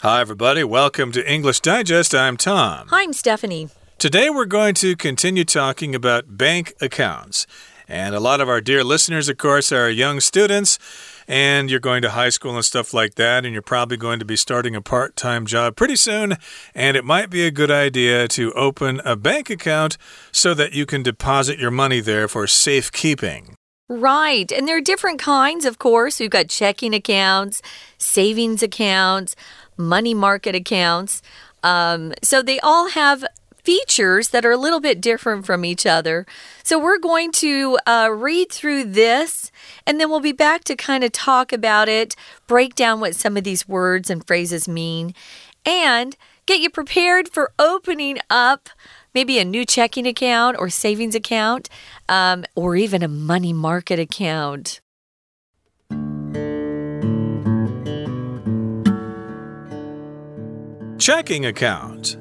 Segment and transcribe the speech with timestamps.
[0.00, 0.62] Hi, everybody.
[0.62, 2.14] Welcome to English Digest.
[2.14, 2.88] I'm Tom.
[2.88, 3.70] Hi, I'm Stephanie.
[3.96, 7.46] Today, we're going to continue talking about bank accounts.
[7.88, 10.78] And a lot of our dear listeners, of course, are young students,
[11.26, 14.26] and you're going to high school and stuff like that, and you're probably going to
[14.26, 16.36] be starting a part time job pretty soon.
[16.74, 19.96] And it might be a good idea to open a bank account
[20.30, 23.54] so that you can deposit your money there for safekeeping.
[23.88, 24.50] Right.
[24.52, 26.18] And there are different kinds, of course.
[26.18, 27.62] We've got checking accounts,
[27.98, 29.36] savings accounts
[29.76, 31.22] money market accounts.
[31.62, 33.24] Um, so they all have
[33.66, 36.24] features that are a little bit different from each other.
[36.62, 39.50] So we're going to uh, read through this
[39.84, 42.14] and then we'll be back to kind of talk about it,
[42.46, 45.14] break down what some of these words and phrases mean,
[45.64, 46.16] and
[46.46, 48.68] get you prepared for opening up
[49.14, 51.68] maybe a new checking account or savings account
[52.08, 54.80] um, or even a money market account.
[61.06, 62.16] Checking account.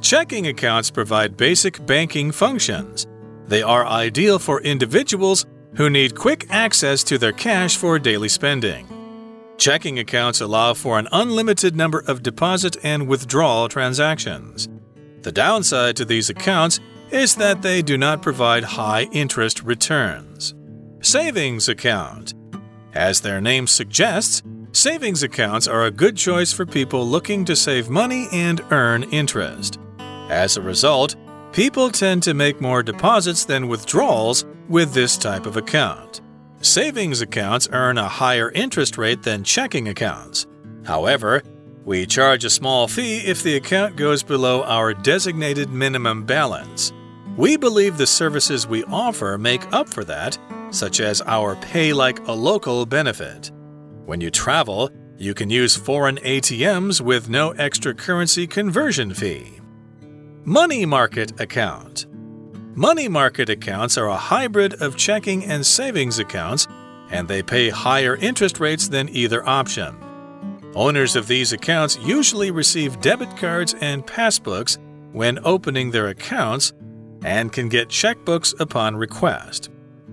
[0.00, 3.04] Checking accounts provide basic banking functions.
[3.48, 8.86] They are ideal for individuals who need quick access to their cash for daily spending.
[9.58, 14.68] Checking accounts allow for an unlimited number of deposit and withdrawal transactions.
[15.22, 16.78] The downside to these accounts
[17.10, 20.54] is that they do not provide high interest returns.
[21.00, 22.34] Savings account.
[22.94, 27.90] As their name suggests, Savings accounts are a good choice for people looking to save
[27.90, 29.80] money and earn interest.
[29.98, 31.16] As a result,
[31.52, 36.20] people tend to make more deposits than withdrawals with this type of account.
[36.60, 40.46] Savings accounts earn a higher interest rate than checking accounts.
[40.84, 41.42] However,
[41.84, 46.92] we charge a small fee if the account goes below our designated minimum balance.
[47.36, 50.38] We believe the services we offer make up for that,
[50.70, 53.50] such as our pay like a local benefit.
[54.10, 59.60] When you travel, you can use foreign ATMs with no extra currency conversion fee.
[60.42, 62.06] Money market account.
[62.74, 66.66] Money market accounts are a hybrid of checking and savings accounts,
[67.12, 69.94] and they pay higher interest rates than either option.
[70.74, 74.76] Owners of these accounts usually receive debit cards and passbooks
[75.12, 76.72] when opening their accounts
[77.22, 79.70] and can get checkbooks upon request.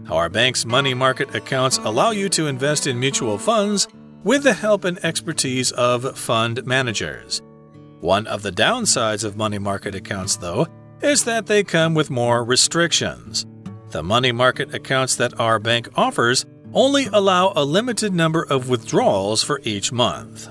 [0.10, 3.90] Our bank's money market accounts allow you to invest in mutual funds
[4.24, 7.42] with the help and expertise of fund managers.
[8.00, 10.68] One of the downsides of money market accounts, though,
[11.02, 13.46] is that they come with more restrictions.
[13.90, 19.44] The money market accounts that our bank offers only allow a limited number of withdrawals
[19.44, 20.48] for each month.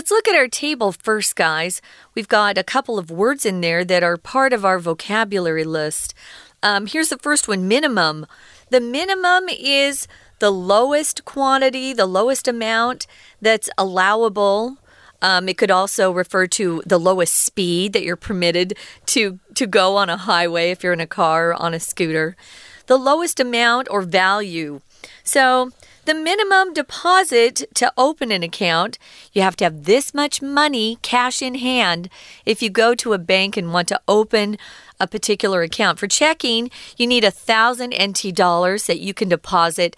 [0.00, 1.82] Let's look at our table first, guys.
[2.14, 6.14] We've got a couple of words in there that are part of our vocabulary list.
[6.62, 8.24] Um, here's the first one minimum.
[8.70, 13.06] The minimum is the lowest quantity, the lowest amount
[13.42, 14.78] that's allowable.
[15.20, 19.96] Um, it could also refer to the lowest speed that you're permitted to, to go
[19.96, 22.36] on a highway if you're in a car or on a scooter.
[22.86, 24.80] The lowest amount or value.
[25.24, 25.72] So,
[26.04, 28.98] the minimum deposit to open an account,
[29.32, 32.08] you have to have this much money cash in hand
[32.46, 34.56] if you go to a bank and want to open
[34.98, 35.98] a particular account.
[35.98, 39.96] For checking, you need a thousand NT dollars that you can deposit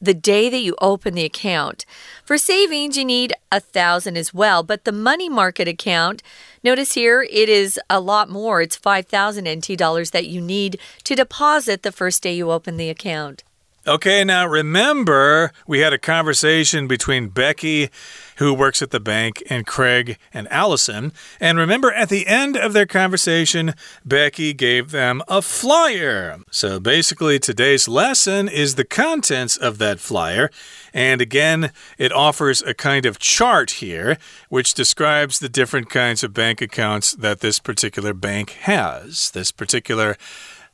[0.00, 1.84] the day that you open the account.
[2.24, 6.22] For savings, you need a thousand as well, but the money market account,
[6.62, 8.62] notice here it is a lot more.
[8.62, 12.90] It's 5,000 NT dollars that you need to deposit the first day you open the
[12.90, 13.42] account.
[13.84, 17.90] Okay, now remember, we had a conversation between Becky,
[18.36, 21.12] who works at the bank, and Craig and Allison.
[21.40, 26.38] And remember, at the end of their conversation, Becky gave them a flyer.
[26.52, 30.48] So basically, today's lesson is the contents of that flyer.
[30.94, 34.16] And again, it offers a kind of chart here,
[34.48, 39.32] which describes the different kinds of bank accounts that this particular bank has.
[39.32, 40.16] This particular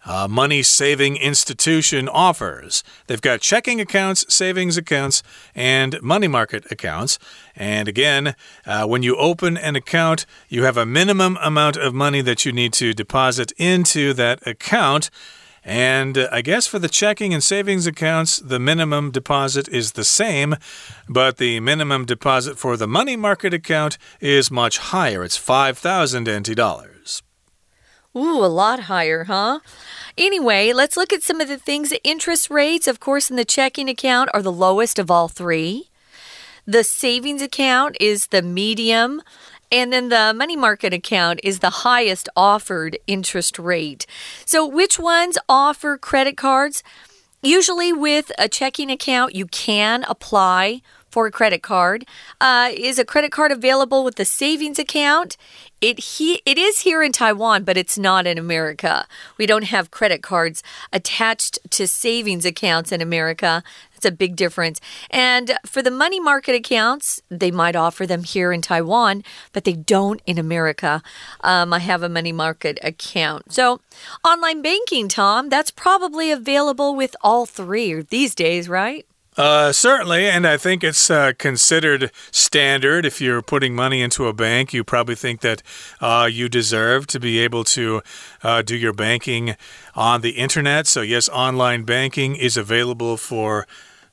[0.08, 2.82] uh, money saving institution offers.
[3.06, 5.22] They've got checking accounts, savings accounts,
[5.54, 7.18] and money market accounts.
[7.54, 8.34] And again,
[8.64, 12.52] uh, when you open an account, you have a minimum amount of money that you
[12.52, 15.10] need to deposit into that account.
[15.62, 20.04] And uh, I guess for the checking and savings accounts, the minimum deposit is the
[20.04, 20.56] same,
[21.06, 25.22] but the minimum deposit for the money market account is much higher.
[25.22, 26.97] It's 5,000 NT dollars.
[28.18, 29.60] Ooh, a lot higher, huh?
[30.16, 31.92] Anyway, let's look at some of the things.
[32.02, 35.88] Interest rates, of course, in the checking account are the lowest of all three.
[36.66, 39.22] The savings account is the medium.
[39.70, 44.06] And then the money market account is the highest offered interest rate.
[44.44, 46.82] So, which ones offer credit cards?
[47.42, 52.04] Usually, with a checking account, you can apply for a credit card.
[52.40, 55.36] Uh, is a credit card available with a savings account?
[55.80, 59.06] It he it is here in Taiwan, but it's not in America.
[59.36, 60.62] We don't have credit cards
[60.92, 63.62] attached to savings accounts in America.
[63.94, 64.80] That's a big difference.
[65.10, 69.72] And for the money market accounts, they might offer them here in Taiwan, but they
[69.72, 71.02] don't in America.
[71.40, 73.52] Um, I have a money market account.
[73.52, 73.80] So,
[74.24, 79.04] online banking, Tom, that's probably available with all three these days, right?
[79.38, 83.06] Uh, certainly, and I think it's uh, considered standard.
[83.06, 85.62] If you're putting money into a bank, you probably think that
[86.00, 88.02] uh, you deserve to be able to
[88.42, 89.54] uh, do your banking
[89.94, 90.88] on the internet.
[90.88, 93.64] So, yes, online banking is available for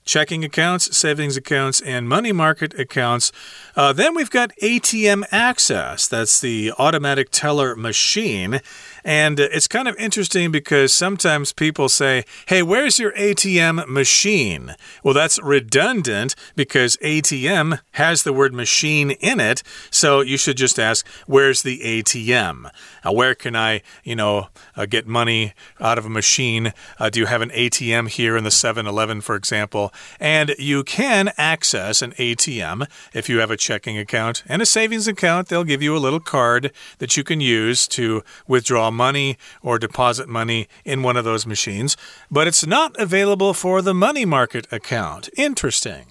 [0.06, 3.32] checking accounts, savings accounts, and money market accounts.
[3.76, 6.08] Uh, then we've got ATM access.
[6.08, 8.62] That's the automatic teller machine.
[9.06, 14.76] And it's kind of interesting because sometimes people say, Hey, where's your ATM machine?
[15.04, 19.62] Well, that's redundant because ATM has the word machine in it.
[19.92, 22.72] So you should just ask, Where's the ATM?
[23.04, 26.74] Uh, where can I, you know, uh, get money out of a machine?
[26.98, 29.94] Uh, do you have an ATM here in the 7 Eleven, for example?
[30.20, 35.08] And you can access an ATM if you have a checking account and a savings
[35.08, 35.50] account.
[35.50, 40.28] They'll give you a little card that you can use to withdraw money or deposit
[40.28, 41.96] money in one of those machines,
[42.32, 45.30] but it's not available for the money market account.
[45.38, 46.06] Interesting.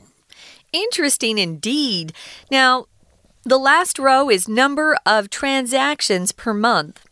[0.72, 2.12] Interesting indeed.
[2.50, 2.86] Now,
[3.44, 7.04] the last row is number of transactions per month.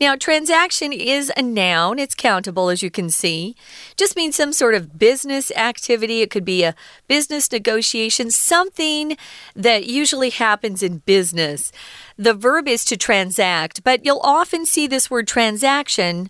[0.00, 2.00] Now, transaction is a noun.
[2.00, 3.54] It's countable, as you can see.
[3.96, 6.20] Just means some sort of business activity.
[6.20, 6.74] It could be a
[7.06, 9.16] business negotiation, something
[9.54, 11.70] that usually happens in business.
[12.16, 16.28] The verb is to transact, but you'll often see this word transaction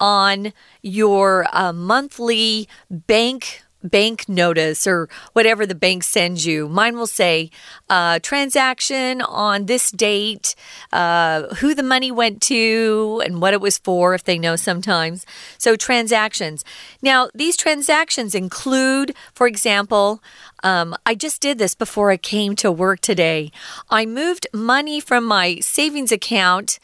[0.00, 0.52] on
[0.82, 6.68] your uh, monthly bank bank notice or whatever the bank sends you.
[6.68, 7.50] Mine will say
[7.88, 10.54] uh, transaction on this date,
[10.92, 15.24] uh, who the money went to, and what it was for, if they know sometimes.
[15.58, 16.64] So, transactions.
[17.02, 20.22] Now, these transactions include, for example,
[20.62, 23.50] um, I just did this before I came to work today.
[23.90, 26.78] I moved money from my savings account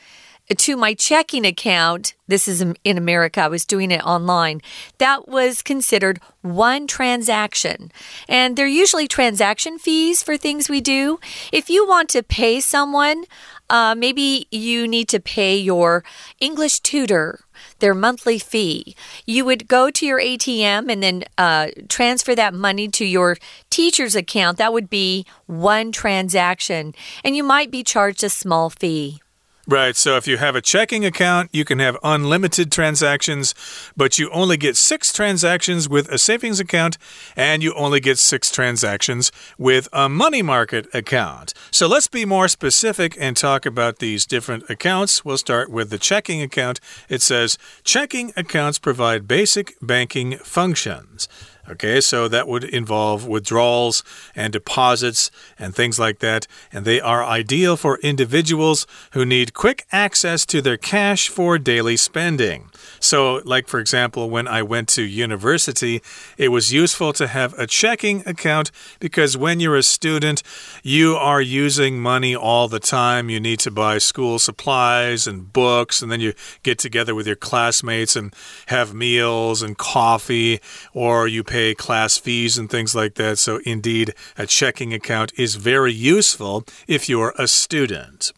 [0.54, 2.14] to my checking account.
[2.28, 3.42] This is in America.
[3.42, 4.60] I was doing it online.
[4.98, 7.92] That was considered one transaction.
[8.28, 11.20] And they're usually transaction fees for things we do.
[11.52, 13.24] If you want to pay someone,
[13.70, 16.04] uh, maybe you need to pay your
[16.40, 17.40] English tutor
[17.78, 18.96] their monthly fee.
[19.26, 23.36] You would go to your ATM and then uh, transfer that money to your
[23.70, 24.58] teacher's account.
[24.58, 26.94] That would be one transaction,
[27.24, 29.20] and you might be charged a small fee.
[29.68, 29.94] Right.
[29.94, 33.54] So if you have a checking account, you can have unlimited transactions,
[33.96, 36.98] but you only get six transactions with a savings account,
[37.36, 41.54] and you only get six transactions with a money market account.
[41.70, 45.24] So let's be more specific and talk about these different accounts.
[45.24, 46.80] We'll start with the checking account.
[47.08, 51.28] It says checking accounts provide basic banking functions.
[51.72, 54.04] Okay, so that would involve withdrawals
[54.36, 56.46] and deposits and things like that.
[56.70, 61.96] And they are ideal for individuals who need quick access to their cash for daily
[61.96, 62.68] spending.
[63.00, 66.02] So, like for example, when I went to university,
[66.36, 68.70] it was useful to have a checking account
[69.00, 70.42] because when you're a student,
[70.82, 73.30] you are using money all the time.
[73.30, 77.36] You need to buy school supplies and books, and then you get together with your
[77.36, 78.34] classmates and
[78.66, 80.60] have meals and coffee,
[80.92, 83.38] or you pay class fees and things like that.
[83.38, 88.32] So, indeed, a checking account is very useful if you're a student.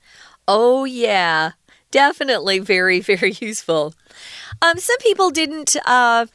[0.47, 1.53] Oh, yeah.
[1.91, 3.95] Definitely very, very useful.
[4.61, 6.27] Um, some people didn't uh,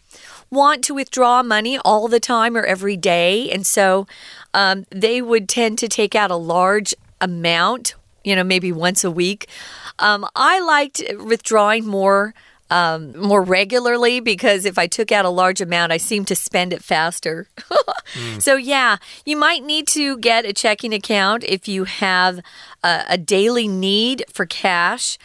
[0.49, 4.07] want to withdraw money all the time or every day, and so
[4.53, 9.11] um, they would tend to take out a large amount, you know, maybe once a
[9.11, 9.47] week.
[9.99, 12.33] Um, I liked withdrawing more
[12.69, 16.73] um, more regularly because if I took out a large amount, I seem to spend
[16.73, 17.47] it faster.
[18.13, 18.41] mm.
[18.41, 22.39] So, yeah, you might need to get a checking account if you have
[22.83, 25.17] a, a daily need for cash.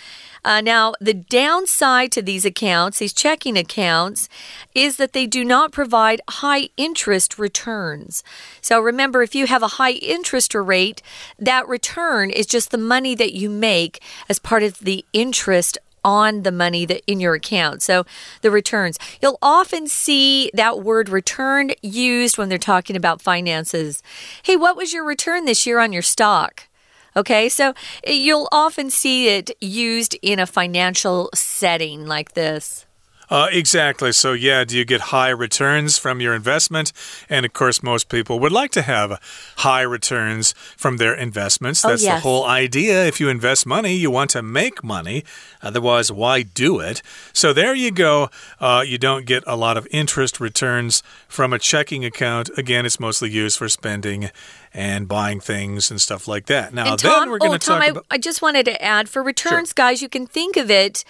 [0.44, 4.28] Uh, now, the downside to these accounts, these checking accounts,
[4.74, 8.22] is that they do not provide high interest returns.
[8.60, 11.00] So remember, if you have a high interest rate,
[11.38, 16.42] that return is just the money that you make as part of the interest on
[16.42, 17.82] the money that in your account.
[17.82, 18.04] So
[18.42, 18.99] the returns.
[19.23, 24.02] You'll often see that word return used when they're talking about finances.
[24.42, 26.68] Hey, what was your return this year on your stock?
[27.16, 27.75] Okay, so
[28.06, 32.87] you'll often see it used in a financial setting like this.
[33.34, 34.12] Uh, exactly.
[34.12, 36.92] So, yeah, do you get high returns from your investment?
[37.28, 39.20] And of course, most people would like to have
[39.56, 41.84] high returns from their investments.
[41.84, 42.18] Oh, That's yes.
[42.18, 43.04] the whole idea.
[43.06, 45.24] If you invest money, you want to make money.
[45.62, 47.02] Otherwise, why do it?
[47.32, 48.30] So, there you go.
[48.60, 52.50] Uh, you don't get a lot of interest returns from a checking account.
[52.56, 54.30] Again, it's mostly used for spending
[54.72, 56.72] and buying things and stuff like that.
[56.72, 58.06] Now, And Tom, then we're going oh, to Tom, talk I, about.
[58.12, 61.04] I just wanted to add for returns, guys, you can think of it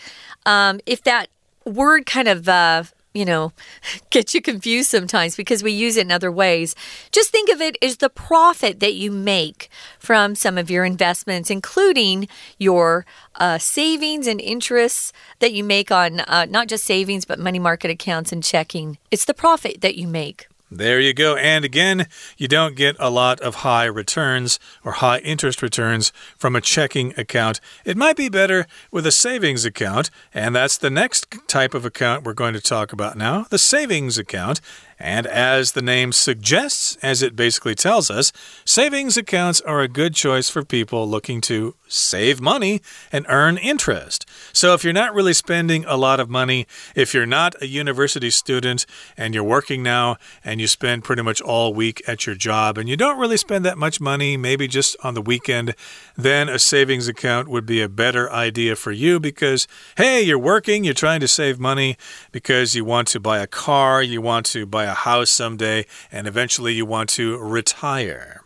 [0.47, 1.29] um, if that
[1.65, 2.49] word kind of.
[2.49, 3.53] Uh, you know,
[4.11, 6.75] gets you confused sometimes because we use it in other ways.
[7.13, 11.49] Just think of it as the profit that you make from some of your investments,
[11.49, 12.29] including
[12.59, 13.07] your
[13.37, 17.91] uh, savings and interests that you make on uh, not just savings, but money market
[17.91, 18.99] accounts and checking.
[19.11, 20.49] It's the profit that you make.
[20.77, 21.37] There you go.
[21.37, 26.57] And again, you don't get a lot of high returns or high interest returns from
[26.57, 27.61] a checking account.
[27.85, 30.11] It might be better with a savings account.
[30.33, 34.19] And that's the next type of account we're going to talk about now the savings
[34.19, 34.61] account.
[34.99, 38.33] And as the name suggests, as it basically tells us,
[38.65, 42.81] savings accounts are a good choice for people looking to save money
[43.13, 44.27] and earn interest.
[44.53, 48.31] So if you're not really spending a lot of money, if you're not a university
[48.31, 48.87] student
[49.17, 52.89] and you're working now and you spend pretty much all week at your job and
[52.89, 55.75] you don't really spend that much money, maybe just on the weekend,
[56.17, 60.85] then a savings account would be a better idea for you because, hey, you're working,
[60.85, 61.97] you're trying to save money
[62.33, 66.27] because you want to buy a car, you want to buy a house someday, and
[66.27, 68.45] eventually you want to retire.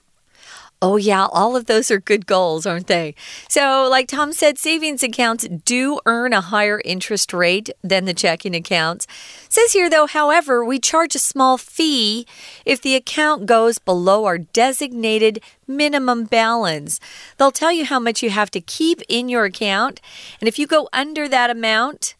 [0.81, 3.17] Oh, yeah, all of those are good goals, aren't they?
[3.49, 8.55] So, like Tom said, savings accounts do earn a higher interest rate than the checking
[8.55, 9.05] accounts.
[9.49, 12.29] Says here, though, however, we charge a small fee
[12.65, 17.01] if the account goes below our designated minimum balance.
[17.39, 20.01] They'll tell you how much you have to keep in your account,
[20.41, 22.15] and if you go under that amount,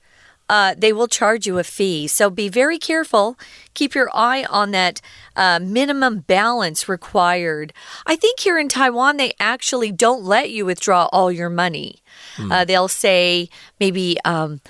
[0.49, 2.07] uh, they will charge you a fee.
[2.07, 3.39] So be very careful.
[3.75, 5.01] Keep your eye on that
[5.37, 7.73] uh, minimum balance required.
[8.07, 12.03] I think here in Taiwan, they actually don't let you withdraw all your money.
[12.53, 13.49] Uh, they'll say
[13.81, 14.61] maybe um,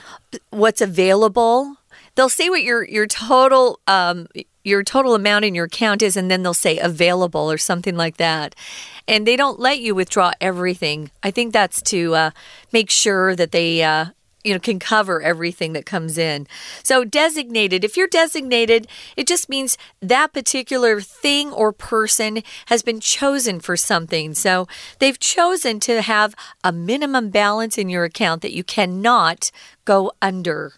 [0.51, 1.77] what's available.
[2.15, 4.27] They'll say what your your total um,
[4.65, 8.17] your total amount in your account is, and then they'll say available or something like
[8.17, 8.55] that.
[9.07, 11.11] And they don't let you withdraw everything.
[11.23, 12.31] I think that's to uh,
[12.73, 14.07] make sure that they uh,
[14.45, 16.47] you know can cover everything that comes in.
[16.83, 23.01] So designated if you're designated it just means that particular thing or person has been
[23.01, 24.35] chosen for something.
[24.35, 24.67] So
[24.99, 29.51] they've chosen to have a minimum balance in your account that you cannot
[29.85, 30.75] go under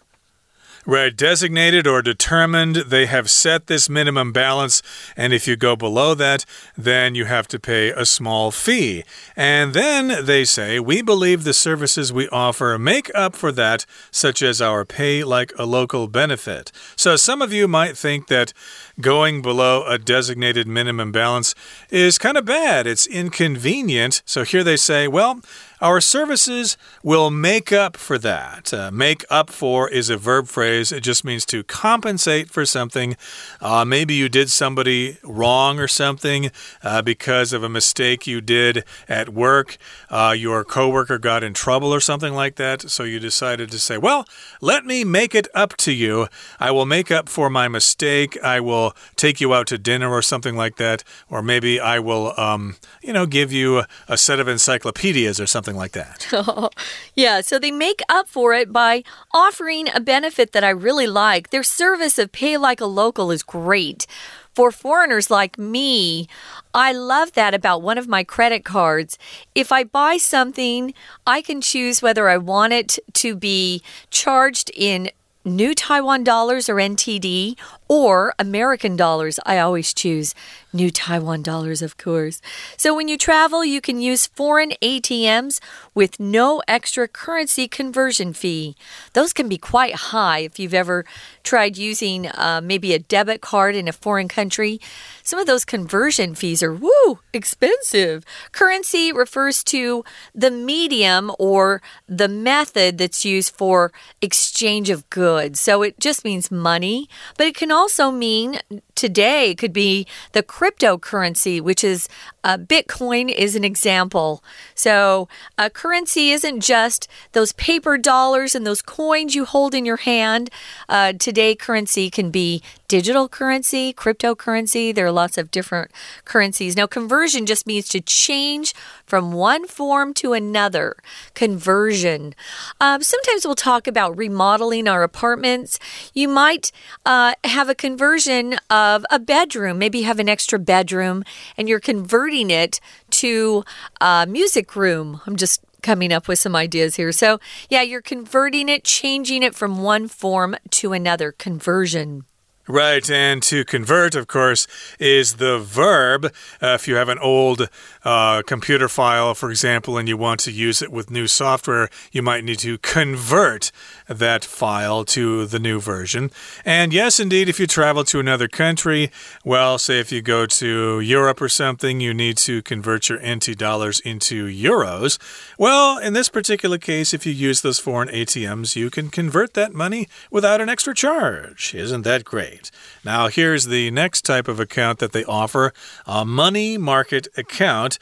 [0.83, 4.81] Right, designated or determined, they have set this minimum balance,
[5.15, 6.43] and if you go below that,
[6.75, 9.03] then you have to pay a small fee.
[9.35, 14.41] And then they say, We believe the services we offer make up for that, such
[14.41, 16.71] as our pay like a local benefit.
[16.95, 18.51] So some of you might think that
[18.99, 21.53] going below a designated minimum balance
[21.91, 24.23] is kind of bad, it's inconvenient.
[24.25, 25.41] So here they say, Well,
[25.81, 28.71] our services will make up for that.
[28.71, 30.91] Uh, make up for is a verb phrase.
[30.91, 33.17] It just means to compensate for something.
[33.59, 36.51] Uh, maybe you did somebody wrong or something
[36.83, 39.77] uh, because of a mistake you did at work.
[40.09, 42.89] Uh, your coworker got in trouble or something like that.
[42.89, 44.25] So you decided to say, well,
[44.61, 46.27] let me make it up to you.
[46.59, 48.37] I will make up for my mistake.
[48.43, 51.03] I will take you out to dinner or something like that.
[51.27, 55.47] Or maybe I will, um, you know, give you a, a set of encyclopedias or
[55.47, 56.27] something like that.
[57.15, 61.49] yeah, so they make up for it by offering a benefit that I really like.
[61.49, 64.07] Their service of pay like a local is great.
[64.53, 66.27] For foreigners like me,
[66.73, 69.17] I love that about one of my credit cards.
[69.55, 70.93] If I buy something,
[71.25, 75.09] I can choose whether I want it to be charged in
[75.45, 77.57] new Taiwan dollars or NTD
[77.91, 79.37] or American dollars.
[79.45, 80.33] I always choose
[80.71, 82.41] new Taiwan dollars, of course.
[82.77, 85.59] So when you travel, you can use foreign ATMs
[85.93, 88.77] with no extra currency conversion fee.
[89.11, 91.03] Those can be quite high if you've ever
[91.43, 94.79] tried using uh, maybe a debit card in a foreign country.
[95.21, 98.23] Some of those conversion fees are woo expensive.
[98.53, 105.59] Currency refers to the medium or the method that's used for exchange of goods.
[105.59, 107.80] So it just means money, but it can also
[108.11, 108.59] mean
[108.95, 112.09] today could be the cryptocurrency, which is
[112.43, 114.43] uh, Bitcoin, is an example.
[114.73, 119.97] So, a currency isn't just those paper dollars and those coins you hold in your
[119.97, 120.49] hand.
[120.89, 124.93] Uh, today, currency can be digital currency, cryptocurrency.
[124.93, 125.91] There are lots of different
[126.25, 126.75] currencies.
[126.75, 128.73] Now, conversion just means to change
[129.05, 130.97] from one form to another.
[131.33, 132.35] Conversion.
[132.81, 135.79] Uh, sometimes we'll talk about remodeling our apartments.
[136.13, 136.73] You might
[137.05, 139.77] uh, have a conversion of a bedroom.
[139.77, 141.23] Maybe you have an extra bedroom
[141.57, 142.79] and you're converting it
[143.11, 143.63] to
[143.99, 145.21] a music room.
[145.25, 147.11] I'm just coming up with some ideas here.
[147.11, 151.31] So, yeah, you're converting it, changing it from one form to another.
[151.31, 152.25] Conversion.
[152.71, 154.65] Right, and to convert, of course,
[154.97, 156.27] is the verb.
[156.63, 157.67] Uh, if you have an old
[158.05, 162.21] uh, computer file, for example, and you want to use it with new software, you
[162.21, 163.73] might need to convert
[164.07, 166.31] that file to the new version.
[166.63, 169.11] And yes, indeed, if you travel to another country,
[169.43, 173.57] well, say if you go to Europe or something, you need to convert your NT
[173.57, 175.17] dollars into euros.
[175.57, 179.73] Well, in this particular case, if you use those foreign ATMs, you can convert that
[179.73, 181.75] money without an extra charge.
[181.75, 182.60] Isn't that great?
[183.03, 185.73] Now, here's the next type of account that they offer
[186.05, 187.97] a money market account.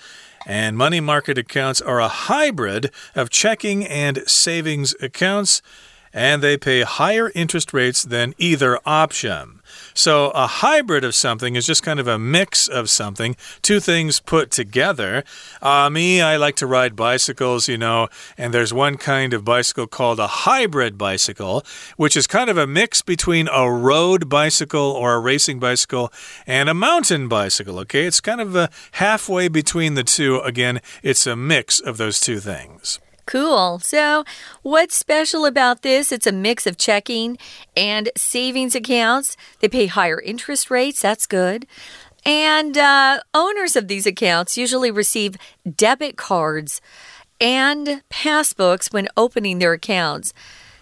[0.48, 5.62] And money market accounts are a hybrid of checking and savings accounts,
[6.14, 9.60] and they pay higher interest rates than either option.
[9.94, 14.20] So a hybrid of something is just kind of a mix of something, two things
[14.20, 15.24] put together.
[15.62, 19.88] Uh, me, I like to ride bicycles, you know, and there's one kind of bicycle
[19.88, 21.64] called a hybrid bicycle,
[21.98, 26.12] which is kind of a mix between a road bicycle or a racing bicycle
[26.48, 28.06] and a mountain bicycle, okay?
[28.06, 30.40] It's kind of a halfway between the two.
[30.40, 33.00] Again, it's a mix of those two things.
[33.30, 33.78] Cool.
[33.78, 34.24] So,
[34.64, 36.12] what's special about this?
[36.12, 37.38] It's a mix of checking
[37.78, 39.38] and savings accounts.
[39.60, 41.04] They pay higher interest rates.
[41.04, 41.68] That's good.
[42.26, 45.38] And uh, owners of these accounts usually receive
[45.76, 46.82] debit cards
[47.40, 50.34] and passbooks when opening their accounts.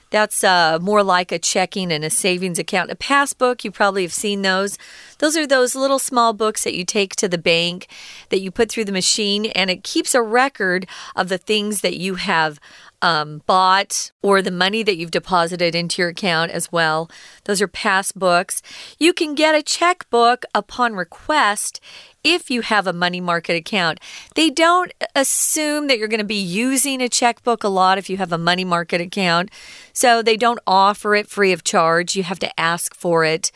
[0.10, 2.92] That's uh, more like a checking and a savings account.
[2.92, 4.78] A passbook, you probably have seen those.
[5.20, 7.88] Those are those little small books that you take to the bank
[8.30, 11.98] that you put through the machine, and it keeps a record of the things that
[11.98, 12.60] you have
[13.01, 17.10] um, bought or the money that you've deposited into your account as well.
[17.46, 18.62] Those are passbooks.
[18.98, 21.80] You can get a checkbook upon request
[22.24, 24.00] if you have a money market account.
[24.36, 28.17] They don't assume that you're going to be using a checkbook a lot if you
[28.17, 29.50] have a money market account.
[29.93, 32.15] So they don't offer it free of charge.
[32.15, 33.52] You have to ask for it.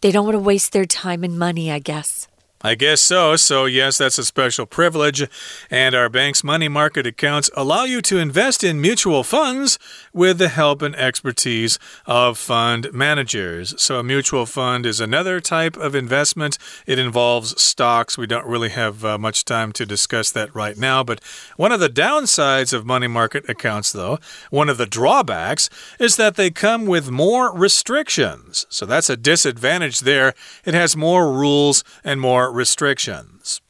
[0.00, 2.28] They don't want to waste their time and money, I guess.
[2.66, 3.36] I guess so.
[3.36, 5.28] So, yes, that's a special privilege.
[5.70, 9.78] And our bank's money market accounts allow you to invest in mutual funds
[10.14, 13.74] with the help and expertise of fund managers.
[13.76, 16.56] So, a mutual fund is another type of investment.
[16.86, 18.16] It involves stocks.
[18.16, 21.04] We don't really have uh, much time to discuss that right now.
[21.04, 21.22] But
[21.58, 25.68] one of the downsides of money market accounts, though, one of the drawbacks,
[26.00, 28.64] is that they come with more restrictions.
[28.70, 30.32] So, that's a disadvantage there.
[30.64, 33.60] It has more rules and more restrictions.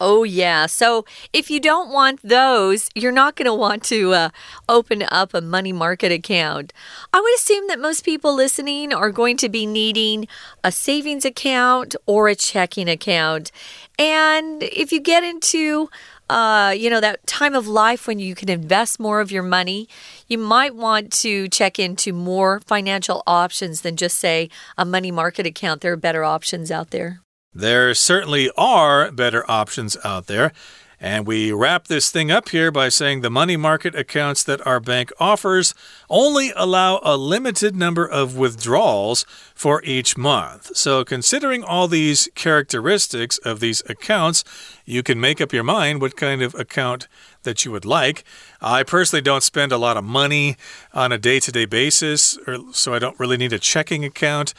[0.00, 0.66] Oh, yeah.
[0.66, 4.28] So if you don't want those, you're not going to want to uh,
[4.68, 6.72] open up a money market account.
[7.12, 10.26] I would assume that most people listening are going to be needing
[10.64, 13.52] a savings account or a checking account.
[13.96, 15.88] And if you get into
[16.28, 19.88] uh, you know, that time of life when you can invest more of your money,
[20.26, 25.46] you might want to check into more financial options than just, say, a money market
[25.46, 25.82] account.
[25.82, 27.20] There are better options out there.
[27.54, 30.52] There certainly are better options out there.
[31.00, 34.80] And we wrap this thing up here by saying the money market accounts that our
[34.80, 35.74] bank offers
[36.08, 40.74] only allow a limited number of withdrawals for each month.
[40.76, 44.44] So, considering all these characteristics of these accounts,
[44.86, 47.06] you can make up your mind what kind of account
[47.42, 48.24] that you would like.
[48.62, 50.56] I personally don't spend a lot of money
[50.94, 52.38] on a day to day basis,
[52.72, 54.54] so I don't really need a checking account.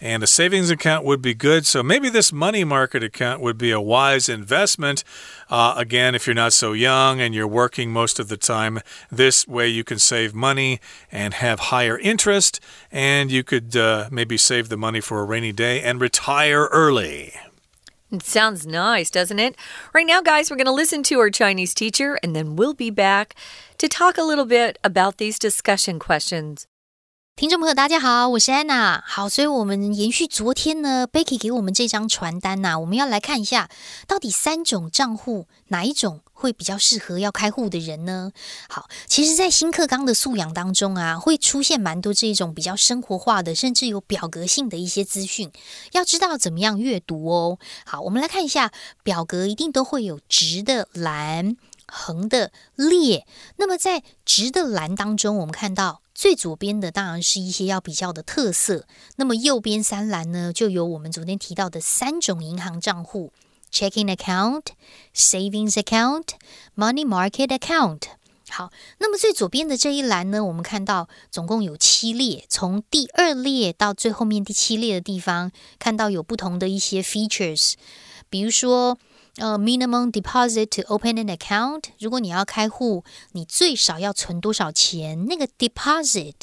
[0.00, 1.66] And a savings account would be good.
[1.66, 5.04] So maybe this money market account would be a wise investment.
[5.50, 9.46] Uh, again, if you're not so young and you're working most of the time, this
[9.46, 10.80] way you can save money
[11.12, 12.60] and have higher interest.
[12.90, 17.34] And you could uh, maybe save the money for a rainy day and retire early.
[18.10, 19.54] It sounds nice, doesn't it?
[19.94, 22.90] Right now, guys, we're going to listen to our Chinese teacher and then we'll be
[22.90, 23.36] back
[23.78, 26.66] to talk a little bit about these discussion questions.
[27.40, 29.02] 听众朋友，大家好，我是安娜。
[29.06, 33.70] 好，所以我们延续昨天呢，Becky 给我们这张传单呐，我们要来看一下，
[34.06, 38.30] 到底三种账户哪一种会比较适合要开户的人呢？
[38.68, 45.50] 好，其实，在新课纲的素养当中啊，会出现蛮多这种比较生活化的，甚至有表格性的一些资讯，
[45.92, 47.58] 要知道怎么样阅读哦。
[47.86, 48.70] 好，我们来看一下，
[49.02, 51.56] 表格一定都会有直的栏。
[51.92, 53.26] 横的列，
[53.56, 58.84] 那么在直的栏当中，我们看到最左边的当然是一些要比较的特色。
[59.16, 63.32] 那么右边三栏呢，就有我们昨天提到的三种银行账户
[63.72, 64.64] ：checking account、
[65.16, 66.24] savings account、
[66.76, 68.02] money market account。
[68.50, 77.72] 好，那么最左边的这一栏呢，我们看到总共有七列，从第二列到最后面第七列的地方，看到有不同的一些 features，
[78.28, 78.98] 比如说。
[79.36, 81.84] 呃，minimum deposit to open an account。
[81.98, 85.26] 如果你要开户，你最少要存多少钱？
[85.26, 86.34] 那个 deposit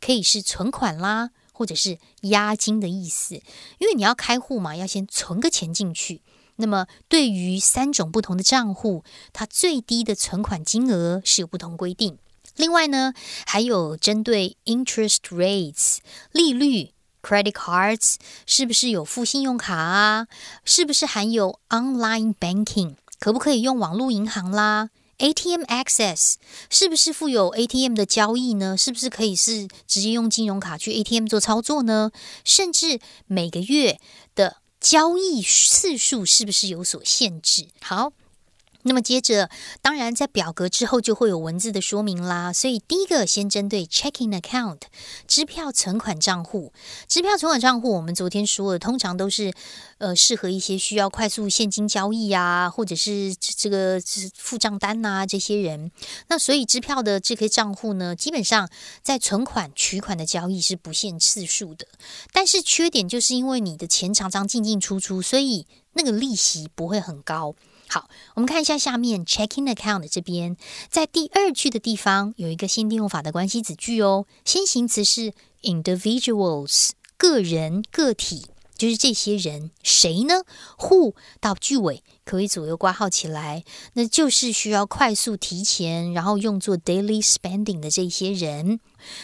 [0.00, 3.36] 可以是存款啦，或者是押金的意思。
[3.78, 6.20] 因为你要开户嘛，要先存个钱进去。
[6.56, 12.18] 那么，对于三种不同的账户，它最低的存款金额是有不同规定。
[12.56, 13.14] 另外呢，
[13.46, 15.98] 还有针对 interest rates
[16.32, 16.90] 利率。
[17.22, 20.26] Credit cards 是不是有付信用卡啊？
[20.64, 22.96] 是不是含有 online banking？
[23.20, 26.34] 可不可以用网络银行啦？ATM access
[26.68, 28.76] 是不是附有 ATM 的交易呢？
[28.76, 32.10] 是不是可以是直接用金融卡去 ATM 做操作呢？
[32.44, 34.00] 甚至每个月
[34.34, 37.68] 的交易次数是不是有所限制？
[37.80, 38.12] 好。
[38.82, 39.48] 那么接着，
[39.80, 42.52] 当然在表格之后就会有文字的说明啦。
[42.52, 44.80] 所以第一个先针对 checking account
[45.26, 46.72] 支票存款账户，
[47.06, 49.52] 支票存款账户我们昨天说了，通常都是
[49.98, 54.00] 呃适合一些需要快速现金交易啊，或者是这个
[54.36, 55.90] 付账单呐这些人。
[56.28, 58.68] 那所以支票的这个账户呢，基本上
[59.02, 61.86] 在存款取款的交易是不限次数的。
[62.32, 67.54] 但是缺点就是因为你的钱常常进进出出，所以那个利息不会很高。
[67.92, 70.56] 好，我们看一下下面 checking account 这边，
[70.88, 74.24] 在第二句的地方有一个限定用法的关系子句哦。
[74.46, 78.46] 先行词是 individuals，个人、个体，
[78.78, 80.36] 就是这些人，谁呢
[80.78, 88.80] ？who 到句尾可以左右挂号起来，那就是需要快速提前，然后用作 daily spending 的这些人。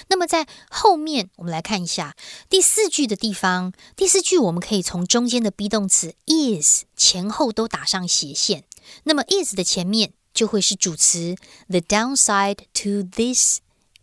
[0.08, 2.16] 那么在后面，我们来看一下
[2.48, 3.72] 第四句的地方。
[3.96, 8.64] 第四句我们可以从中间的 be 动词 is 前后都打上斜线。
[9.04, 11.36] 那么 is 的前面就会是主词
[11.68, 13.60] the downside to this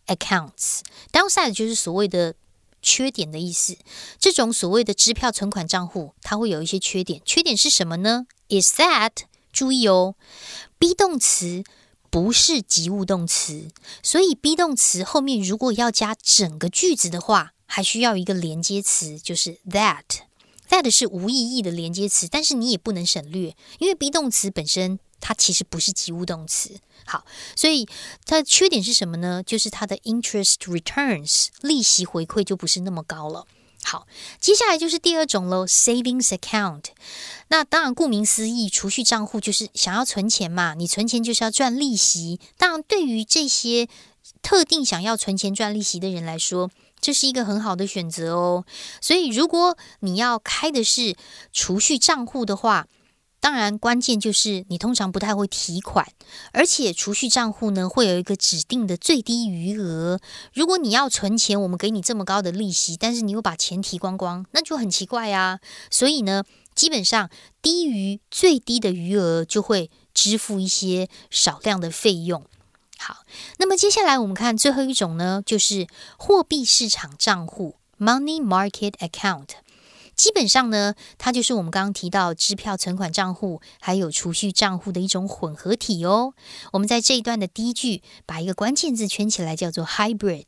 [0.07, 0.81] accounts。
[1.11, 2.35] downside 就是所谓的
[2.81, 3.77] 缺点的意思。
[4.19, 7.21] 这种所谓的支票存款账户，它会有一些缺点。
[7.25, 9.11] 缺点是什么呢？Is that
[9.51, 10.15] 注意哦
[10.77, 11.63] ，be 动词。
[12.15, 13.67] 不是及物动词，
[14.01, 20.21] 所以 be 动词后面如果要加整个句子的话，还需要一个连接词，就是 that。
[20.69, 26.79] that 是无意义的连接词，但是你也不能省略，因为 be 动词本身它其实不是及物动词。
[27.05, 27.85] 好，所以
[28.23, 29.43] 它的缺点是什么呢？
[29.43, 33.45] 就是它的 interest returns 利息回馈就不是那么高了。
[33.87, 34.07] 好，
[34.39, 36.85] 接下来就是第二种喽，savings account。
[37.49, 40.73] 那当然，顾名思义，储蓄账户就是想要存钱嘛。
[40.73, 42.39] 你存钱就是要赚利息。
[42.57, 43.87] 当然，对于这些
[44.41, 48.65] 特定想要存钱赚利息的人来说，这是一个很好的选择哦。
[48.99, 51.15] 所以，如果你要开的是
[51.53, 52.87] 储蓄账户的话，
[53.45, 56.07] 当然，关键就是你通常不太会提款，
[56.51, 60.19] 而且储蓄账户呢会有一个指定的最低余额。
[60.51, 65.59] 如果你要存钱，我们给你这么高的利息，但是你又把钱提光光，那就很奇怪呀。
[65.91, 67.29] 所以呢，基本上
[67.61, 72.43] 低于最低的余额就会支付一些少量的费用。
[72.97, 73.17] 好，
[73.59, 75.85] 那么接下来我们看最后一种呢，就是
[76.17, 79.49] 货币市场账户 （Money Market Account）。
[80.15, 86.33] 基本上呢，它就是我们刚刚提到支票存款账户还有储蓄账户的一种混合体哦。
[86.71, 90.45] 我们在这一段的第一句把一个关键字圈起来，叫做 hybrid。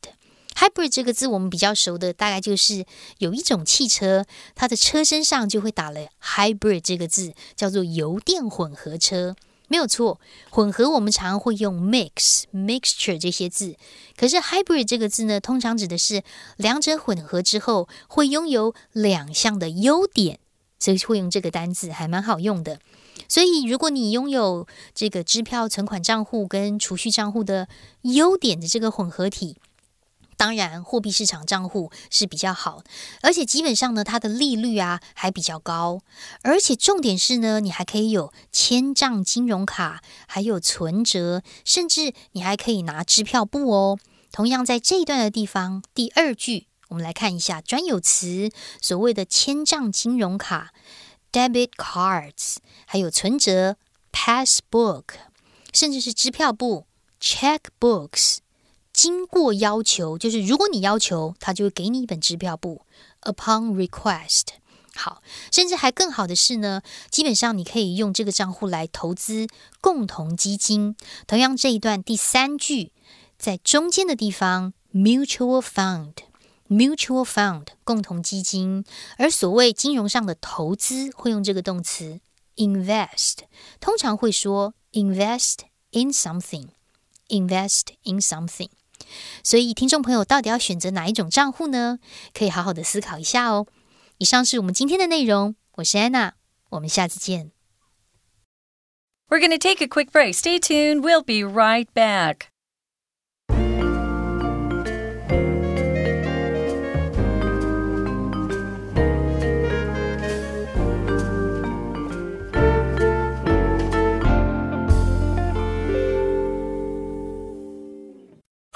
[0.56, 2.86] hybrid 这个字我们比较熟的，大概就是
[3.20, 4.26] 有一种汽车，
[4.56, 9.36] 它的车身上就会打了 hybrid 这个字，叫做油电混合车。
[9.68, 13.76] 没有错，混合我们常会用 mix、mixture 这些字，
[14.16, 16.24] 可是 hybrid 这个字呢，通常指的是
[16.56, 20.40] 两者混合之后会拥有两项的优点，
[20.80, 22.80] 所以会用这个单字，还蛮好用的。
[23.28, 27.68] 所以如果你拥有这个支票存款账户跟储蓄账户的
[28.04, 29.58] 优点的这个混合体。
[30.38, 32.84] 当然，货币市场账户是比较好，
[33.22, 36.00] 而且基本上呢，它的利率啊还比较高，
[36.44, 43.98] 而且重点是呢，你还可以有千账金融卡，还有存折，甚至你还可以拿支票簿哦。
[44.32, 50.72] 同样在这一段的地方，第二句，我们来看一下专有词，所谓的千账金融卡
[51.32, 53.78] （debit cards），还有存折
[54.12, 55.06] （passbook），
[55.74, 56.86] 甚至是支票簿
[57.20, 58.38] （checkbooks）。
[58.98, 62.82] 经过要求，就是如果你要求，他就会给你一本支票簿。
[63.22, 64.46] Upon request，
[64.96, 66.82] 好，甚至还更好的是呢，
[67.12, 69.46] 基本上你可以用这个账户来投资
[69.82, 70.96] 共同基金。
[71.28, 72.92] 同样这一段第三句，
[73.38, 78.84] 在中间的地方，mutual fund，mutual fund 共同基金。
[79.18, 82.20] 而所谓金融上的投资，会用这个动词
[82.56, 83.42] invest，
[83.80, 85.58] 通常会说 invest
[85.92, 88.70] in something，invest in something。
[89.44, 92.00] 所以，听众朋友到底要选择哪一种账户呢？
[92.34, 93.68] 可以好好的思考一下哦。
[94.18, 96.34] 以上是我们今天的内容，我是安娜，
[96.72, 97.52] 我们下次见。
[99.30, 100.34] We're going to take a quick break.
[100.34, 101.02] Stay tuned.
[101.02, 102.48] We'll be right back.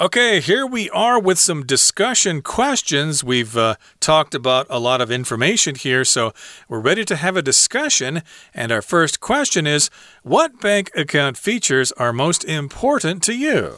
[0.02, 3.24] Okay, here we are with some discussion questions.
[3.24, 6.34] We've uh, talked about a lot of information here, so
[6.68, 8.24] we're ready to have a discussion.
[8.52, 9.92] And our first question is
[10.24, 13.76] What bank account features are most important to you?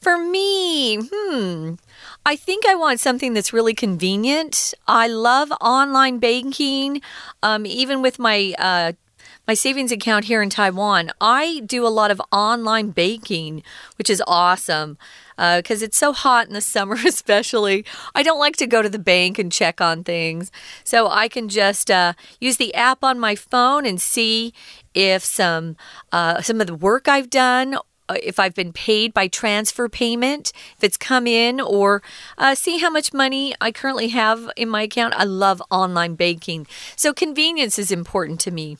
[0.00, 1.74] For me, hmm.
[2.24, 4.72] I think I want something that's really convenient.
[4.88, 7.02] I love online banking,
[7.42, 8.92] um, even with my uh,
[9.50, 13.64] my savings account here in Taiwan, I do a lot of online baking,
[13.98, 14.96] which is awesome
[15.36, 17.84] because uh, it's so hot in the summer, especially.
[18.14, 20.52] I don't like to go to the bank and check on things.
[20.84, 24.54] So I can just uh, use the app on my phone and see
[24.94, 25.76] if some,
[26.12, 27.74] uh, some of the work I've done
[28.08, 32.02] uh, if I've been paid by transfer payment, if it's come in, or
[32.38, 35.14] uh, see how much money I currently have in my account.
[35.16, 36.68] I love online banking.
[36.94, 38.78] So, convenience is important to me.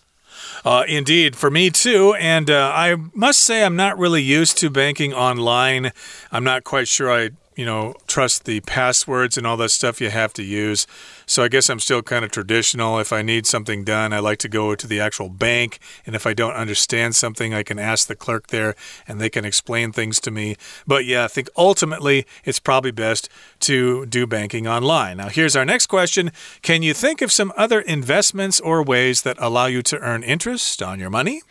[0.64, 2.14] Uh, indeed, for me too.
[2.14, 5.92] And uh, I must say, I'm not really used to banking online.
[6.30, 10.08] I'm not quite sure I you know, trust the passwords and all that stuff you
[10.08, 10.86] have to use.
[11.26, 12.98] So I guess I'm still kind of traditional.
[12.98, 15.78] If I need something done, I like to go to the actual bank.
[16.06, 18.74] And if I don't understand something, I can ask the clerk there
[19.06, 20.56] and they can explain things to me.
[20.86, 23.28] But yeah, I think ultimately it's probably best
[23.60, 25.16] to do banking online.
[25.16, 26.30] Now, here's our next question
[26.62, 30.82] Can you think of some other investments or ways that allow you to earn interest
[30.82, 31.42] on your money?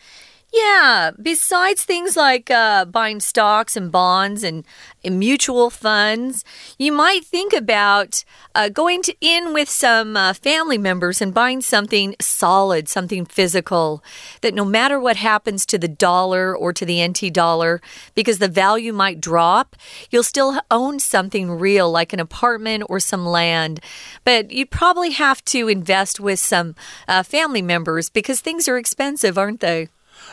[0.52, 4.64] Yeah, besides things like uh, buying stocks and bonds and,
[5.04, 6.44] and, mutual funds,
[6.76, 8.24] you might think about
[8.56, 14.02] uh, going to, in with some uh, family members and buying something solid, something physical,
[14.40, 17.80] that no matter what happens to the dollar or to the NT dollar,
[18.16, 19.76] because the value might drop,
[20.10, 23.78] you'll still own something real like an apartment or some land.
[24.24, 26.74] But you'd probably have to invest with some
[27.06, 29.88] uh, family members because things are expensive, aren't they?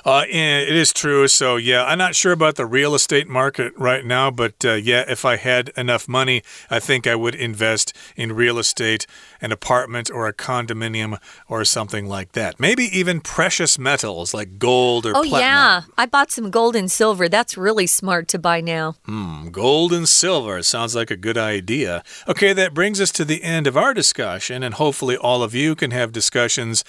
[0.06, 1.28] Uh, it is true.
[1.28, 5.04] So, yeah, I'm not sure about the real estate market right now, but uh, yeah,
[5.08, 9.06] if I had enough money, I think I would invest in real estate,
[9.41, 12.60] an apartment, or a condominium, or something like that.
[12.60, 15.39] Maybe even precious metals like gold or oh, platinum.
[15.39, 15.82] yeah.
[15.97, 17.28] I bought some gold and silver.
[17.28, 18.95] That's really smart to buy now.
[19.06, 20.62] Hmm, gold and silver.
[20.63, 22.04] Sounds like a good idea.
[22.28, 25.76] Okay, that brings us to the end of our discussion, and hopefully all of you
[25.76, 26.84] can have discussions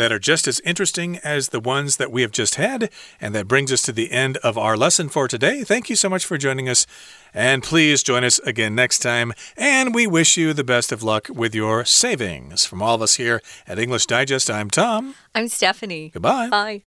[0.00, 2.90] that are just as interesting as the ones that we have just had.
[3.20, 5.62] And that brings us to the end of our lesson for today.
[5.62, 6.86] Thank you so much for joining us.
[7.34, 9.34] And please join us again next time.
[9.58, 12.64] And we wish you the best of luck with your savings.
[12.64, 15.16] From all of us here at English Digest, I'm Tom.
[15.34, 16.08] I'm Stephanie.
[16.08, 16.48] Goodbye.
[16.48, 16.84] Bye.